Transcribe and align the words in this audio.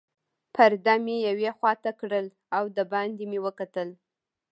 پرده 0.55 0.95
مې 1.03 1.15
یوې 1.27 1.49
خواته 1.57 1.91
کړل 1.99 2.25
او 2.57 2.63
دباندې 2.77 3.25
مې 3.31 3.39
وکتل. 3.45 3.89